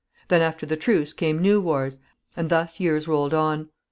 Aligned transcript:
Then 0.29 0.41
after 0.41 0.65
the 0.65 0.77
truce 0.77 1.13
came 1.13 1.39
new 1.43 1.61
wars, 1.61 1.99
and 2.35 2.49
thus 2.49 2.79
years 2.79 3.07
rolled 3.07 3.35
on. 3.35 3.69